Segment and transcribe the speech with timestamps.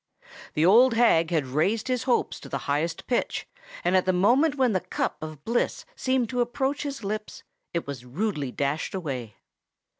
[0.55, 3.47] The old hag had raised his hopes to the highest pitch;
[3.83, 7.85] and at the moment when the cup of bliss seemed to approach his lips, it
[7.85, 9.35] was rudely dashed away.